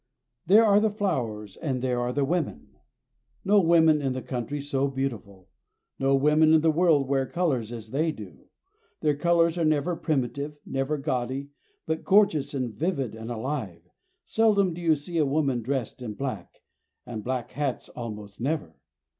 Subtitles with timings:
[0.47, 2.69] There are the flowers and there are the women.
[3.45, 5.47] No women in the country so beautiful.
[5.99, 8.47] No women in the world wear color as they do.
[9.01, 11.51] Their colors are never primitive, never gaudy,
[11.85, 13.87] but gorgeous and vivid and alive,
[14.25, 16.49] seldom do you see a woman dressed in black,
[17.05, 18.77] and black hats almost never.